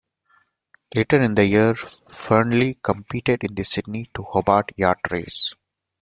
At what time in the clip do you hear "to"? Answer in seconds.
4.15-4.23